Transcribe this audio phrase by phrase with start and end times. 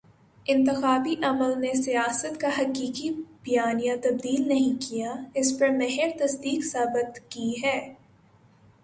[0.45, 3.09] انتخابی عمل نے سیاست کا حقیقی
[3.43, 7.93] بیانیہ تبدیل نہیں کیا، اس پر مہر تصدیق ثبت کی ہے۔